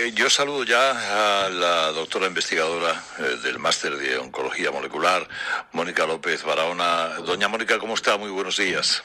[0.00, 5.28] Eh, yo saludo ya a la doctora investigadora eh, del máster de oncología molecular,
[5.72, 7.08] Mónica López Barahona.
[7.26, 8.16] Doña Mónica, ¿cómo está?
[8.16, 9.04] Muy buenos días.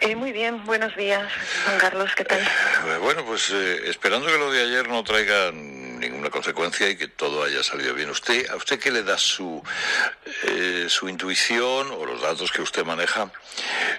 [0.00, 1.30] Eh, muy bien, buenos días,
[1.64, 2.42] Juan Carlos, ¿qué tal?
[3.00, 7.62] bueno, pues esperando que lo de ayer no traiga ninguna consecuencia y que todo haya
[7.62, 8.10] salido bien.
[8.10, 9.62] ¿Usted, ¿A usted qué le da su,
[10.88, 13.30] su intuición o los datos que usted maneja?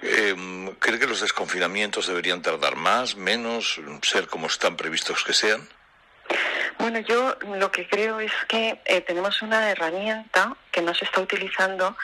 [0.00, 5.66] ¿Cree que los desconfinamientos deberían tardar más, menos, ser como están previstos que sean?
[6.78, 11.20] Bueno, yo lo que creo es que eh, tenemos una herramienta que no se está
[11.20, 11.96] utilizando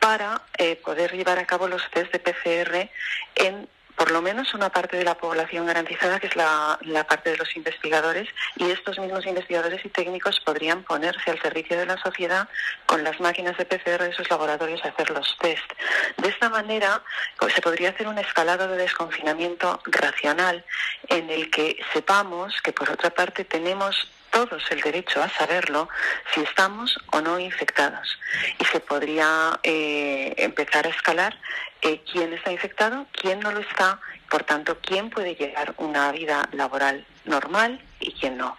[0.00, 2.90] para eh, poder llevar a cabo los test de PCR
[3.34, 7.36] en por lo menos una parte de la población garantizada, que es la, parte de
[7.36, 12.48] los investigadores, y estos mismos investigadores y técnicos podrían ponerse al servicio de la sociedad
[12.86, 15.70] con las máquinas de PCR de esos laboratorios a hacer los test.
[16.16, 17.02] De esta manera
[17.38, 20.64] pues, se podría hacer un escalado de desconfinamiento racional
[21.08, 25.88] en el que sepamos que, por otra parte, tenemos todos el derecho a saberlo
[26.34, 28.18] si estamos o no infectados.
[28.58, 31.38] Y se podría eh, empezar a escalar
[31.82, 36.48] eh, quién está infectado, quién no lo está, por tanto, quién puede llegar una vida
[36.52, 38.56] laboral normal y quién no.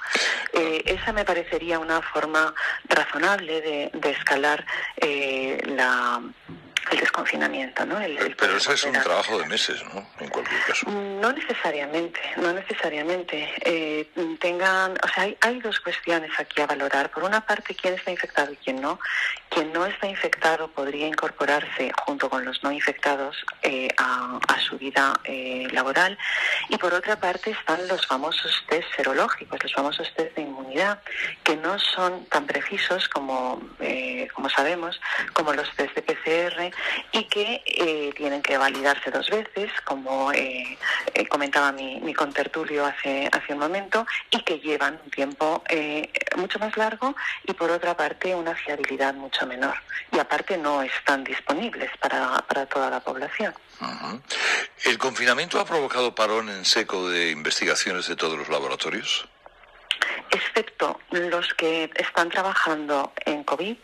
[0.53, 2.53] Eh, esa me parecería una forma
[2.87, 4.65] razonable de, de escalar
[4.97, 6.21] la
[6.92, 7.98] el desconfinamiento, ¿no?
[8.38, 10.06] pero ese es un trabajo de meses, ¿no?
[10.20, 10.89] En cualquier caso.
[10.89, 13.50] No necesariamente, no necesariamente.
[13.62, 17.09] Eh, tengan, o sea, hay, hay, dos cuestiones aquí a valorar.
[17.11, 19.00] Por una parte, quién está infectado y quién no.
[19.50, 24.78] Quien no está infectado podría incorporarse junto con los no infectados eh, a, a, su
[24.78, 26.17] vida eh, laboral.
[26.70, 31.02] Y por otra parte están los famosos test serológicos, los famosos test de inmunidad,
[31.44, 33.61] que no son tan precisos como,
[34.34, 35.00] como sabemos,
[35.34, 36.72] como los test de PCR
[37.11, 40.77] y que eh, tienen que validarse dos veces, como eh,
[41.13, 45.63] eh, comentaba mi, mi, contertulio hace, hace un momento, y que llevan un tiempo
[46.35, 49.75] mucho más largo y por otra parte una fiabilidad mucho menor.
[50.11, 53.53] Y aparte no están disponibles para, para toda la población.
[54.86, 59.27] ¿El confinamiento ha provocado parón en seco de investigaciones de todos los laboratorios?
[60.31, 63.77] Excepto los que están trabajando en COVID,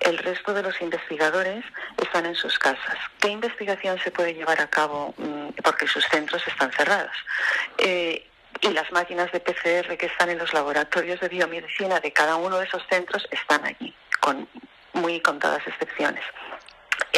[0.00, 1.64] el resto de los investigadores
[2.02, 2.98] están en sus casas.
[3.20, 5.14] ¿Qué investigación se puede llevar a cabo?
[5.16, 7.16] Mm, porque sus centros están cerrados.
[7.78, 8.26] Eh,
[8.60, 12.58] y las máquinas de PCR que están en los laboratorios de biomedicina de cada uno
[12.58, 14.48] de esos centros están allí, con
[14.94, 16.24] muy contadas excepciones.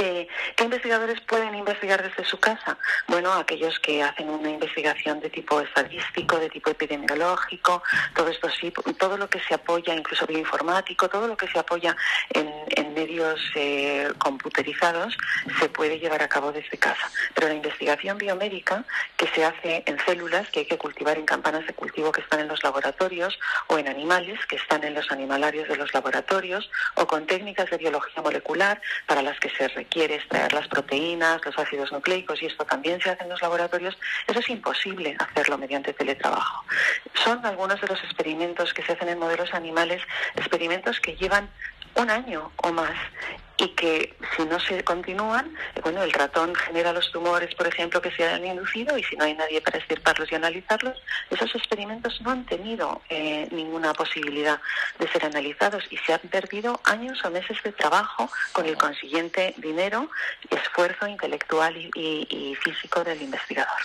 [0.01, 2.79] Eh, ¿Qué investigadores pueden investigar desde su casa?
[3.09, 7.83] Bueno, aquellos que hacen una investigación de tipo estadístico, de tipo epidemiológico,
[8.15, 11.97] todo esto sí, todo lo que se apoya, incluso bioinformático, todo lo que se apoya
[12.31, 12.88] en,
[13.19, 15.17] medios eh, computerizados,
[15.59, 17.11] se puede llevar a cabo desde casa.
[17.35, 18.85] Pero la investigación biomédica,
[19.17, 22.41] que se hace en células, que hay que cultivar en campanas de cultivo que están
[22.41, 27.07] en los laboratorios, o en animales, que están en los animalarios de los laboratorios, o
[27.07, 31.91] con técnicas de biología molecular, para las que se requiere extraer las proteínas, los ácidos
[31.91, 36.65] nucleicos, y esto también se hace en los laboratorios, eso es imposible hacerlo mediante teletrabajo.
[37.25, 40.03] Son algunos de los experimentos que se hacen en modelos animales,
[40.37, 41.51] experimentos que llevan
[41.99, 42.97] un año o más
[43.59, 48.13] y que si no se continúan, bueno, el ratón genera los tumores, por ejemplo, que
[48.13, 50.97] se han inducido y si no hay nadie para estirparlos y analizarlos,
[51.29, 54.61] esos experimentos no han tenido eh, ninguna posibilidad
[55.01, 59.55] de ser analizados y se han perdido años o meses de trabajo con el consiguiente
[59.57, 60.09] dinero,
[60.51, 61.91] esfuerzo intelectual y,
[62.31, 63.77] y físico del investigador.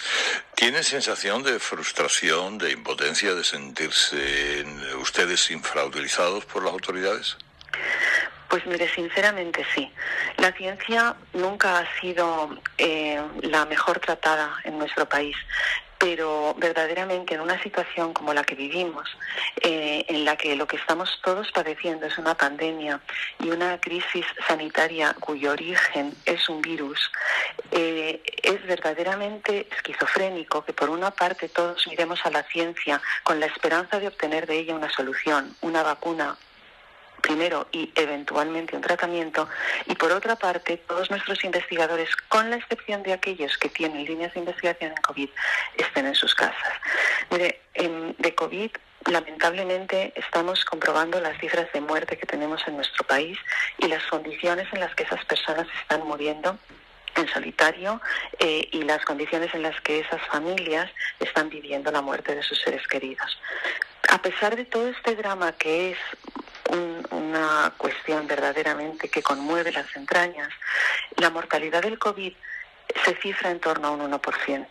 [0.53, 4.63] ¿Tiene sensación de frustración, de impotencia, de sentirse
[5.01, 7.37] ustedes infrautilizados por las autoridades?
[8.53, 9.91] Pues mire, sinceramente sí.
[10.37, 15.35] La ciencia nunca ha sido eh, la mejor tratada en nuestro país
[15.97, 19.07] pero verdaderamente en una situación como la que vivimos,
[19.61, 22.99] eh, en la que lo que estamos todos padeciendo es una pandemia
[23.39, 27.09] y una crisis sanitaria cuyo origen es un virus,
[27.71, 33.45] eh, es verdaderamente esquizofrénico que por una parte todos miremos a la ciencia con la
[33.45, 36.35] esperanza de obtener de ella una solución, una vacuna,
[37.23, 39.47] primero y eventualmente un tratamiento,
[39.87, 44.33] y por otra parte, todos nuestros investigadores, con la excepción de aquellos que tienen líneas
[44.33, 45.29] de investigación en COVID,
[45.77, 46.73] estén en sus casas.
[47.31, 48.71] Mire, de COVID
[49.05, 53.37] lamentablemente estamos comprobando las cifras de muerte que tenemos en nuestro país
[53.77, 56.57] y las condiciones en las que esas personas están muriendo
[57.15, 58.01] en solitario
[58.39, 62.59] eh, y las condiciones en las que esas familias están viviendo la muerte de sus
[62.61, 63.39] seres queridos.
[64.09, 65.97] A pesar de todo este drama que es
[66.73, 70.49] una cuestión verdaderamente que conmueve las entrañas,
[71.17, 72.33] la mortalidad del COVID
[73.05, 74.67] se cifra en torno a un 1%.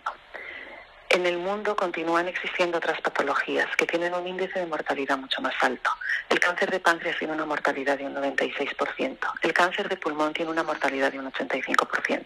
[1.11, 5.55] En el mundo continúan existiendo otras patologías que tienen un índice de mortalidad mucho más
[5.61, 5.91] alto.
[6.31, 9.19] El cáncer de páncreas tiene una mortalidad de un 96%.
[9.43, 12.25] El cáncer de pulmón tiene una mortalidad de un 85%.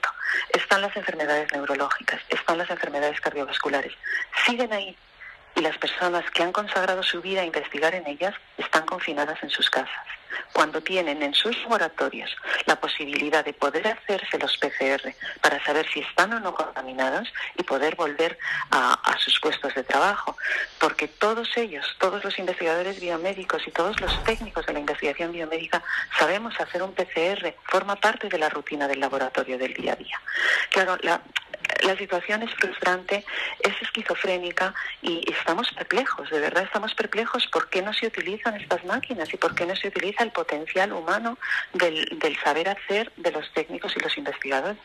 [0.50, 3.92] Están las enfermedades neurológicas, están las enfermedades cardiovasculares.
[4.46, 4.96] Siguen ahí
[5.56, 9.50] y las personas que han consagrado su vida a investigar en ellas están confinadas en
[9.50, 10.06] sus casas.
[10.52, 12.30] Cuando tienen en sus laboratorios
[12.66, 17.62] la posibilidad de poder hacerse los PCR para saber si están o no contaminados y
[17.62, 18.38] poder volver
[18.70, 20.36] a, sus puestos de trabajo,
[20.78, 25.82] porque todos ellos, todos los investigadores biomédicos y todos los técnicos de la investigación biomédica
[26.18, 30.20] sabemos hacer un PCR, forma parte de la rutina del laboratorio del día a día.
[30.70, 31.22] Claro, la,
[31.82, 33.24] la situación es frustrante,
[33.60, 38.84] es esquizofrénica y estamos perplejos, de verdad estamos perplejos por qué no se utilizan estas
[38.84, 41.38] máquinas y por qué no se utiliza el potencial humano
[41.72, 44.78] del, del saber hacer de los técnicos y los investigadores.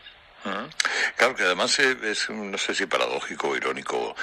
[1.17, 4.15] Claro que además es, no sé si paradójico o irónico,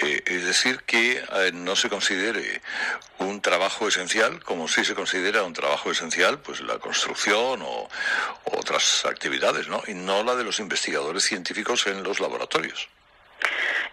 [0.00, 2.62] eh, es decir, que eh, no se considere
[3.18, 7.88] un trabajo esencial como si se considera un trabajo esencial, pues la construcción o,
[8.44, 9.82] otras actividades, ¿no?
[9.86, 12.88] Y no la de los investigadores científicos en los laboratorios.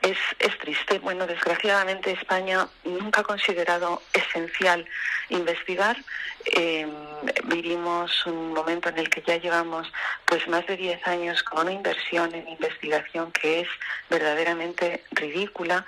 [0.01, 0.99] Es, es triste.
[0.99, 4.85] Bueno, desgraciadamente España nunca ha considerado esencial
[5.29, 5.97] investigar.
[6.45, 6.87] Eh,
[7.45, 9.91] vivimos un momento en el que ya llevamos
[10.25, 13.67] pues más de 10 años con una inversión en investigación que es
[14.09, 15.85] verdaderamente ridícula,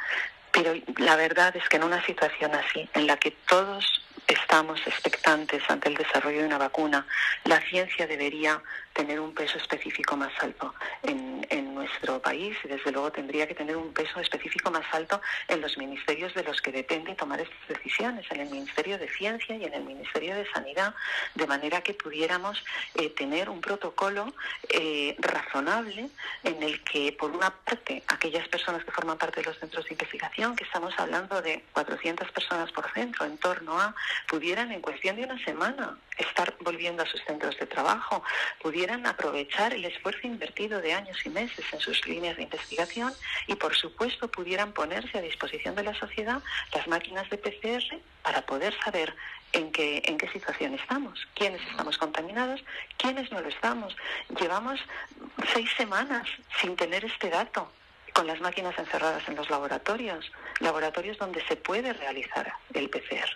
[0.52, 5.64] pero la verdad es que en una situación así, en la que todos estamos expectantes
[5.70, 7.06] ante el desarrollo de una vacuna,
[7.46, 8.62] la ciencia debería
[8.94, 10.74] tener un peso específico más alto
[11.04, 11.40] en,
[11.76, 15.78] nuestro país y desde luego tendría que tener un peso específico más alto en los
[15.78, 19.74] ministerios de los que depende tomar estas decisiones, en el Ministerio de Ciencia y en
[19.74, 20.94] el Ministerio de Sanidad,
[21.36, 22.64] de manera que pudiéramos
[22.96, 24.34] eh, tener un protocolo
[24.70, 26.10] eh, razonable
[26.44, 29.94] en el que, por una parte, aquellas personas que forman parte de los centros de
[29.94, 33.96] investigación, que estamos hablando de 400 personas por centro, en torno a,
[34.28, 38.24] pudieran en cuestión de una semana estar volviendo a sus centros de trabajo,
[38.62, 43.14] pudieran aprovechar el esfuerzo invertido de años y meses en sus líneas de investigación
[43.48, 46.42] y, por supuesto, pudieran ponerse a disposición de la sociedad
[46.74, 49.16] las máquinas de PCR para poder saber
[49.52, 52.64] en qué, en qué situación estamos, quiénes estamos contaminados,
[52.98, 53.96] quiénes no lo estamos.
[54.40, 54.80] Llevamos
[55.54, 56.28] seis semanas
[56.62, 57.72] sin tener este dato
[58.14, 63.30] con las máquinas encerradas en los laboratorios, laboratorios donde se puede realizar el PCR.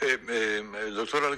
[0.00, 0.62] Eh, eh,
[0.92, 1.28] doctora